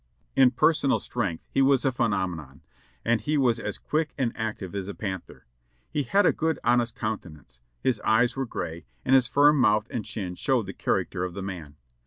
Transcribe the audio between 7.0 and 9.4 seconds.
tenance; his eyes were gray, and his